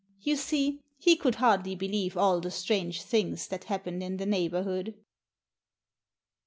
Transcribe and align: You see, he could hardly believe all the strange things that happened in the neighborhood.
You 0.23 0.35
see, 0.35 0.81
he 0.97 1.15
could 1.15 1.35
hardly 1.35 1.75
believe 1.75 2.17
all 2.17 2.39
the 2.39 2.49
strange 2.49 3.03
things 3.03 3.47
that 3.49 3.65
happened 3.65 4.01
in 4.01 4.17
the 4.17 4.25
neighborhood. 4.25 4.95